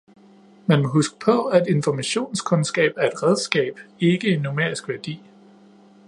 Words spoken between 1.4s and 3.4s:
at informationskundskab er et